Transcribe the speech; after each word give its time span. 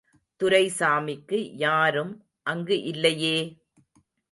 துரைசாமிக்கு, 0.41 1.51
யாரும் 1.57 2.13
அங்கு 2.43 2.83
இல்லையே! 2.83 3.37